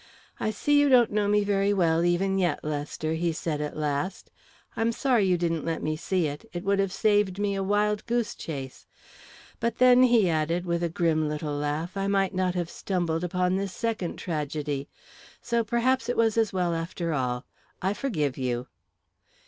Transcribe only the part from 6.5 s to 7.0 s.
It would have